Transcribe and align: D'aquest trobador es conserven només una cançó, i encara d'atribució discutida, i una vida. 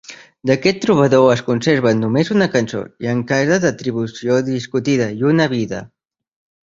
D'aquest 0.51 0.79
trobador 0.85 1.27
es 1.33 1.43
conserven 1.49 2.01
només 2.05 2.33
una 2.37 2.47
cançó, 2.55 2.81
i 3.07 3.11
encara 3.13 3.59
d'atribució 3.67 4.39
discutida, 4.49 5.11
i 5.21 5.31
una 5.35 5.51
vida. 5.57 5.85